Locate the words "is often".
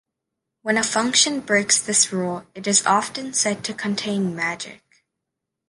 2.65-3.33